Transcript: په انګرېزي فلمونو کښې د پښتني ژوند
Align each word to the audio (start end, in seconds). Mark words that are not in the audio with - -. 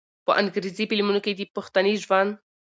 په 0.25 0.31
انګرېزي 0.41 0.83
فلمونو 0.89 1.19
کښې 1.25 1.33
د 1.37 1.41
پښتني 1.55 1.93
ژوند 2.03 2.31